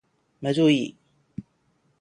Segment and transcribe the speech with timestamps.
[0.39, 0.97] 沒注意！